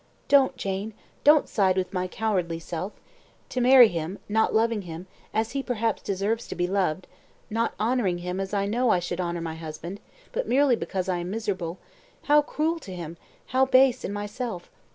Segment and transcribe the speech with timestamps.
[0.27, 2.93] "Don't, Jane; don't side with my cowardly self.
[3.49, 7.05] To marry him, not loving him, as he perhaps deserves to be loved
[7.51, 9.99] not honouring him as I know I should honour my husband
[10.31, 11.77] but merely because I am miserable
[12.23, 14.71] how cruel to him, how base in myself!